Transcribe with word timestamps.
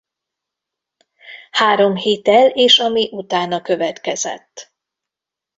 Három 1.51 1.95
Hitel 1.95 2.47
és 2.49 2.79
ami 2.79 3.09
utána 3.11 3.61
következett. 3.61 4.73